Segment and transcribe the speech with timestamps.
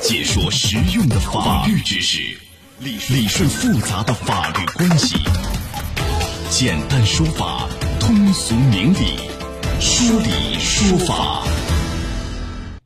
[0.00, 2.20] 解说实用的法律知识，
[2.78, 5.16] 理理顺复杂的法律关系，
[6.50, 7.68] 简单说法，
[7.98, 9.18] 通俗明理，
[9.80, 11.42] 说理说法。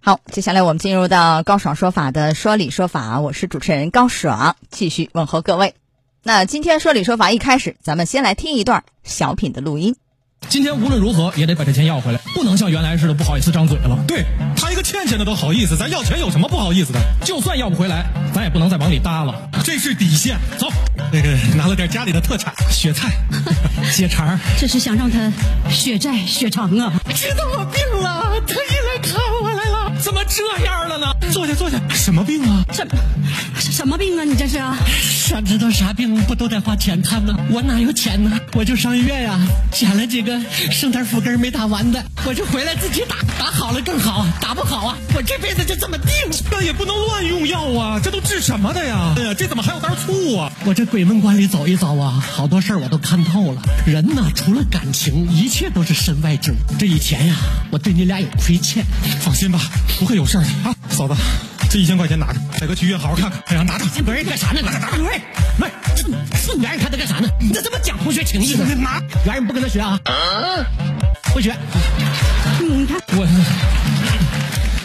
[0.00, 5.74] 好，接下来我们进入到高爽说法的说理说法，我是主持人高爽，继续问候各位。
[6.22, 9.96] 那今天说理说法一开始，咱们先来听一段小品的录音。
[10.48, 13.96] 今天无论如何也得把这钱要回来，不能像原来似的不好意思张嘴了。
[14.08, 14.24] 对
[14.56, 16.98] 他一个欠钱的都好意思，咱要钱有什么不好意思的？
[17.24, 18.04] 就算要不回来，
[18.34, 20.38] 咱也不能再往里搭了，这是底线。
[20.58, 20.68] 走，
[21.12, 23.12] 那个拿了点家里的特产，雪菜、
[23.92, 25.32] 血肠，这是想让他
[25.70, 26.92] 血债血偿啊！
[27.14, 31.06] 知道我病了，特意来看我来了，怎么这样了呢？
[31.30, 31.80] 坐下，坐下。
[31.90, 32.64] 什么病啊？
[32.72, 32.86] 什
[33.58, 34.24] 什么病啊？
[34.24, 34.58] 你这是？
[34.58, 34.76] 啊
[35.30, 37.36] 想知道啥病不都得花钱看吗？
[37.50, 38.36] 我哪有钱呢？
[38.54, 39.38] 我就上医院呀，
[39.70, 40.36] 捡了几个。
[40.72, 46.10] 剩点伏根没打完的，我就回来自己打，打好了更好，打不好啊，我这辈子就这么定。
[46.50, 49.14] 那也不能乱用药啊，这都治什么的呀？
[49.16, 50.50] 哎呀，这怎么还有袋醋啊？
[50.64, 53.62] 我这鬼门关里走一遭啊，好多事儿我都看透了。
[53.86, 56.56] 人呢，除了感情，一切都是身外之物。
[56.76, 57.36] 这以前呀，
[57.70, 58.84] 我对你俩有亏欠，
[59.20, 59.60] 放心吧，
[60.00, 60.74] 不会有事儿的啊。
[60.90, 61.14] 嫂子，
[61.70, 63.42] 这一千块钱拿着，带哥去医院好好看看。
[63.46, 64.60] 哎呀，拿着，不是干啥呢？
[64.62, 65.20] 拿着，拿着，喂
[65.60, 66.08] 喂，这
[66.54, 67.28] 你让人看他干啥呢？
[67.40, 68.66] 你这怎么讲同学情谊呢？
[68.74, 69.98] 拿，原人不跟他学啊。
[71.32, 71.56] 不学，
[72.60, 73.26] 你看，我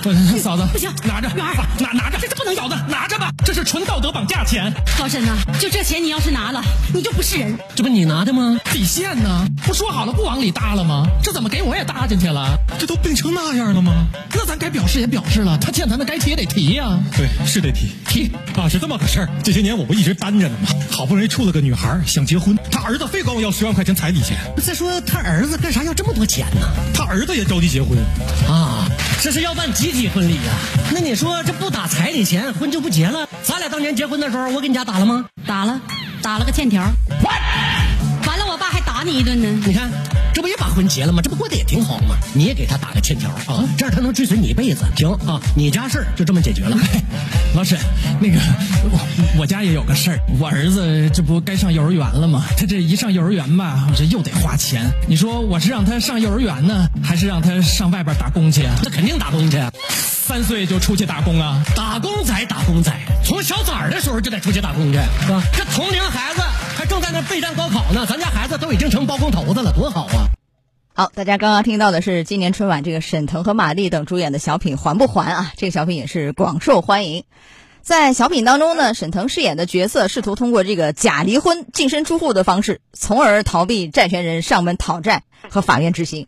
[0.40, 4.72] 嫂子不行，拿着，拿拿拿着，这是不能咬的，拿着吧，这是纯道德绑架钱。
[4.98, 6.62] 高婶呐，就这钱你要是拿了，
[6.94, 7.58] 你就不是人。
[7.74, 8.58] 这不你拿的吗？
[8.72, 9.46] 底线呢？
[9.64, 11.06] 不说好了不往里搭了吗？
[11.22, 12.58] 这怎么给我也搭进去了？
[12.78, 14.06] 这都病成那样了吗？
[14.32, 16.98] 那咱该表示也表示了，他欠咱的该提也得提呀。
[17.16, 19.28] 对，是得提提啊，是这么个事儿。
[19.42, 20.68] 这些年我不一直单着呢吗？
[20.90, 24.38] 好不容易处了个女孩，想结婚，他儿子非管我要十万块钱彩礼钱。
[24.64, 26.66] 再说他儿子干啥要这么多钱呢？
[26.94, 27.98] 他儿子也着急结婚
[28.48, 28.88] 啊，
[29.20, 30.52] 这是要办集体婚礼呀。
[30.90, 33.28] 那你说这不打彩礼钱，婚就不结了？
[33.42, 35.26] 咱俩当年结婚的时候，我给你家打了吗？
[35.46, 35.78] 打了，
[36.22, 36.80] 打了个欠条。
[38.26, 39.62] 完了，我爸还打你一顿呢。
[39.66, 39.90] 你看，
[40.70, 41.20] 婚结了吗？
[41.22, 42.16] 这不过得也挺好吗？
[42.34, 44.84] 你也给他打个欠条啊，这样他能追随你一辈子。
[44.96, 46.76] 行啊，你家事儿就这么解决了。
[47.54, 47.78] 老沈，
[48.20, 48.38] 那个
[48.84, 52.44] 我我家也有个事儿，我儿子这不该上幼儿园了吗？
[52.56, 54.90] 他这一上幼儿园吧，这又得花钱。
[55.08, 58.62] 你说我是让他上幼儿园呢，还是让他上外边打工去？
[58.84, 59.58] 那肯定打工去。
[60.30, 61.60] 三岁就出去打工啊？
[61.74, 62.92] 打工仔，打工仔，
[63.24, 65.42] 从小崽儿的时候就得出去打工去，是吧？
[65.52, 66.42] 这同龄孩子
[66.76, 70.08] 还正在那备战高考呢，咱家孩子都已经成包工头子了，多好！
[71.00, 77.24] 好，大家刚刚听到的是今年春晚这个沈腾和马丽等主演的小品《还不还》啊，这个小品也是广受欢迎。
[77.80, 86.26] 在小品当中呢，沈腾饰演的角色试图通过这个假离婚、净身出户的方式，从而逃避债权人上门讨债和法院执行。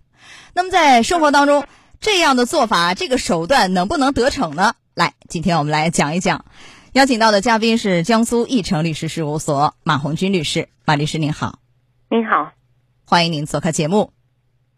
[0.55, 1.67] 那么在生活当中，
[2.01, 4.73] 这样的做法，这个手段能不能得逞呢？
[4.95, 6.47] 来，今天我们来讲一讲。
[6.95, 11.59] 邀请到的嘉宾是江苏义成律师事务所马红军律师，马律师您好。
[12.09, 12.53] 您好，
[13.05, 14.13] 欢迎您做客节目。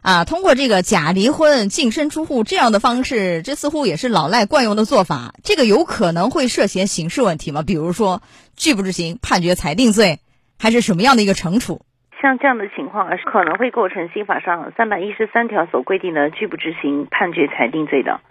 [0.05, 5.33] 啊，通过这个假离婚、净身出户这样的方式，这似乎也是老赖惯用的做法。
[5.43, 7.63] 这个有可能会涉嫌刑事问题吗？
[7.65, 8.21] 比如说
[8.55, 10.19] 拒不执行、判决裁定罪，
[10.59, 11.81] 还是什么样的一个惩处？
[12.21, 18.21] 像这样的情况，是可能会构成刑法上三百一十三条所规定的拒不执行、判决裁定罪的。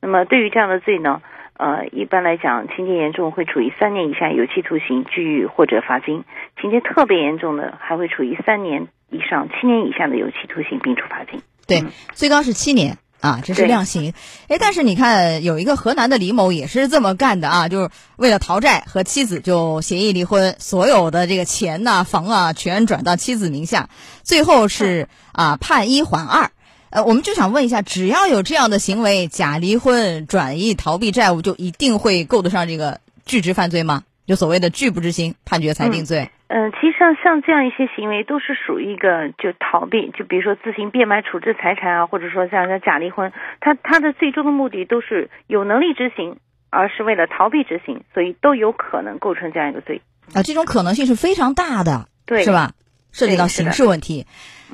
[0.00, 1.20] 那么对于这样的罪呢，
[1.58, 6.22] 呃，一般来讲，情节严重会处以三年以下有期徒刑、拘役或者罚金；
[6.60, 11.40] 情节特别严重的，还会处以三年以上七年以下的有期徒刑，并处罚金。
[11.66, 11.84] 对，
[12.14, 14.12] 最高是七年啊，这是量刑。
[14.48, 23.88] 哎，但是你看，有一个河南的李某也是这么干的啊，就是为了逃债，和妻子就协议离婚，所有的这个钱呐、房啊，全转到妻子名下，
[24.22, 26.50] 最后是啊判一缓二。
[26.90, 34.04] 呃，我们就想问一下，只要有这样的行为，假离婚、转移、逃避债务，就一定会够得上这个拒执犯罪吗？
[34.26, 36.30] 就所谓的拒不执行、判决裁定罪？
[36.48, 46.36] 嗯，其实像像这样一些行为，都是属于一个就逃避，就比如说自行变卖处置财产啊，或者说像像假离婚，他他的最终的目的都是有能力执行，
[46.70, 50.00] 而是为了逃避执行，所以都有可能构成这样一个罪。
[50.32, 52.72] 啊，这种可能性是非常大的，对，是吧？
[53.10, 54.26] 涉及到刑事问题。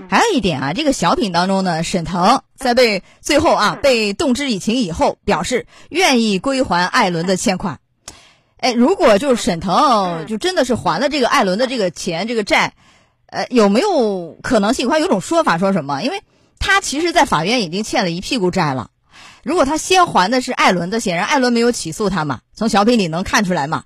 [0.09, 7.80] 还有一点啊，这个小品当中呢，沈腾在被最后啊被动之以情以后，表示愿意归还艾伦的欠款。
[8.61, 12.75] 哎，如果就是沈腾就真的是还了这个艾伦的这个钱这个债，
[13.27, 14.91] 呃，有没有可能性？
[14.91, 16.03] 还有种说法说什么？
[16.03, 16.21] 因为
[16.59, 18.91] 他其实，在法院已经欠了一屁股债了。
[19.43, 23.85] 如果他先还的是艾伦的，显然艾伦没有起诉他嘛，从小品里能看出来嘛。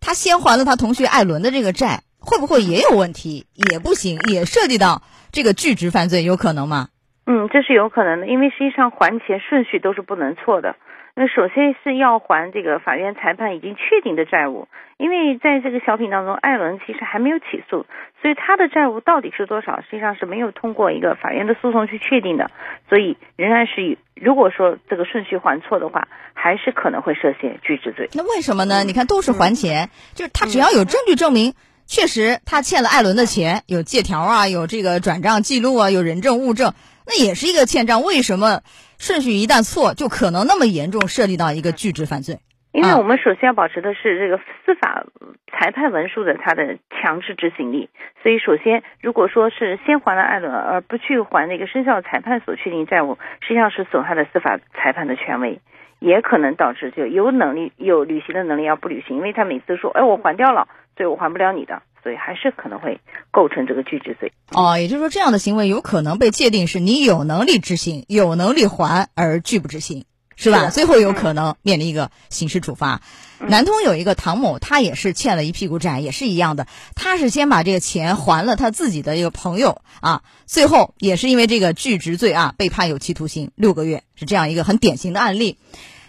[0.00, 3.46] 他先还了他同学艾伦的这个债，会不会也有问题？
[3.54, 5.02] 也不行，也涉及到
[5.32, 6.90] 这个拒执犯罪，有可能吗？
[7.26, 10.76] 嗯，这是有可能的，因为实际上还钱顺序都是不能错的。
[11.14, 14.66] 那首先是要还这个法院裁判已经确定的债务，
[14.96, 17.84] 因为在这个小品当中，艾伦其实还没有起诉，
[18.22, 22.50] 所以他的债务到底是多少，实际上是没有通过一个法院的诉讼去确定的，
[22.88, 28.08] 所以仍然是如果说这个顺序还错的话，还是可能会涉嫌拒执罪。
[28.14, 28.82] 那为什么呢？
[28.84, 31.52] 你看都是还钱，就是他只要有证据证明。
[31.84, 36.72] 确实，他欠了艾伦的钱，有借条啊，有这个转账记录啊，有人证物证，
[37.06, 38.02] 那也是一个欠账。
[38.02, 38.62] 为什么
[38.98, 42.38] 顺序一旦错，就可能那么严重，涉及到一个拒执犯罪？
[42.72, 45.04] 因为我们首先要保持的是这个司法
[45.52, 47.90] 裁判文书的它的强制执行力。
[48.22, 55.60] 所以，首先，如果说是先还了艾伦，而不去还那个生效裁判所确定债务，实际上是损害了司法裁判的权威，
[55.98, 60.68] 也可能导致就有能力有履行的能力要不履行，因为他每次说，哎，我还掉了。
[60.94, 63.00] 所以我还不了你的，所以还是可能会
[63.30, 64.32] 构成这个拒执罪。
[64.50, 70.04] 哦，也就是说，这样的行为有可能被界定是你有能力执行、有能力还而拒不执行，
[70.36, 70.70] 是吧？
[70.70, 73.02] 最后有可能面临一个刑事处罚。
[73.38, 76.66] 南通有一个唐某，他也是欠了一屁股债，也是一样的。
[76.94, 85.58] 他是先把这个钱还了他自己的一个朋友啊，最后也是因为这个拒执罪啊，被判有期徒刑六个月，是这样一个很典型的案例。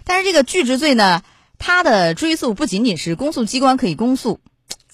[0.03, 1.23] 但是这个拒执罪呢，
[1.57, 4.39] 他的追诉不仅仅是公诉机关可以公诉。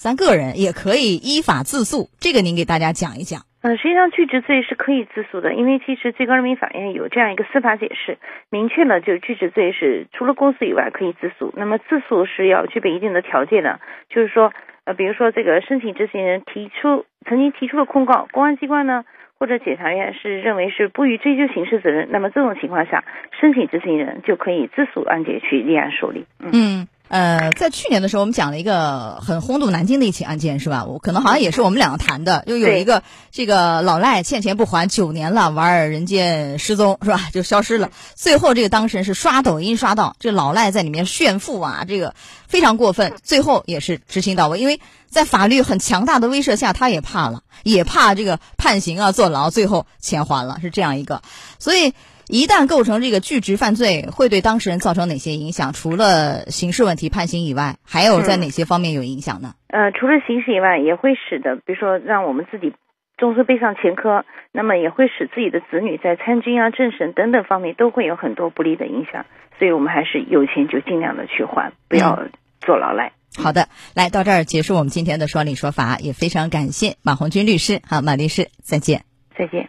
[0.00, 3.44] 咱个人也可以依法自诉，这个您给大家讲一讲。
[3.60, 8.16] 嗯，实际上拒执罪是可以自诉的，因为其实最高人民法院有这样一个司法解释，
[8.48, 11.52] 明确了就是拒执罪是除了公诉以外可以自诉。
[11.54, 14.54] 那么自诉是要具备一定的条件的，就是说，
[14.84, 19.04] 呃，比如说这个申请执行人提出曾经提出了控告，公安机关呢
[19.38, 23.04] 或者检察院是认为是不予追究刑事责任，那么这种情况下，
[23.38, 26.24] 申请执行人就可以自诉案件去立案受理。
[26.38, 26.88] 嗯。
[27.10, 30.84] 呃，在去年的时候，我们讲了一个很轰动南京的一起案件，是吧？
[30.84, 33.02] 我可能好像也是我们两个谈的，就有一个
[33.32, 37.28] 这个老赖欠钱不还九年了，玩儿人间失踪，是吧？
[37.34, 37.90] 就消失了。
[38.14, 42.14] 最后这个当事人是刷抖音刷到这老赖在里面炫富啊，这个
[42.46, 43.12] 非常过分。
[43.24, 51.22] 最后也是执行到位，因为在法律很强大的威慑下，他也怕了，也怕这个判刑啊、坐牢，最后钱还了，是这样一个。
[51.58, 51.92] 所以。
[52.30, 55.72] 一旦构成这个拒执犯罪，会对当事人造成哪些影响？
[55.72, 59.54] 除了刑事问题判刑以外，还有在哪些方面有影响呢？
[59.66, 62.72] 呃，除了刑事以外，也会使得，比如说让我们自己
[63.16, 69.26] 终身背上前科，那么也会使自己的子女在参军啊、政审等等方面都会有很多不利的影响。
[69.58, 72.22] 所以我们还是有钱就尽量的去还，不要
[72.60, 73.12] 坐牢来。
[73.36, 77.80] 好的，来到这儿结束我们今天的说理说法，也非常感谢马红军律师。
[77.86, 79.02] 好，马律师，再见。
[79.36, 79.68] 再见。